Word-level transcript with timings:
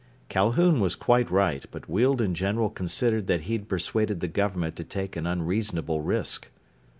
Calhoun 0.29 0.79
was 0.79 0.95
quite 0.95 1.29
right, 1.29 1.63
but 1.69 1.87
Weald 1.87 2.21
in 2.21 2.33
general 2.33 2.71
considered 2.71 3.27
that 3.27 3.41
he'd 3.41 3.69
persuaded 3.69 4.19
the 4.19 4.27
government 4.27 4.75
to 4.77 4.83
take 4.83 5.15
an 5.15 5.27
unreasonable 5.27 6.01
risk. 6.01 6.49